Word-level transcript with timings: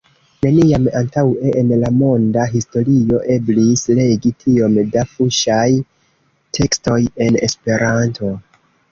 Neniam 0.43 0.85
antaŭe 0.99 1.49
en 1.61 1.67
la 1.81 1.89
monda 1.97 2.45
historio 2.53 3.19
eblis 3.35 3.83
legi 3.99 4.31
tiom 4.43 4.79
da 4.95 5.03
fuŝaj 5.11 5.67
tekstoj 6.59 6.97
en 7.27 7.37
Esperanto. 7.49 8.31